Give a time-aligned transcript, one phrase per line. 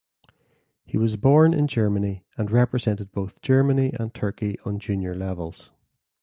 [0.83, 5.69] He was born in Germany and represented both Germany and Turkey on junior levels.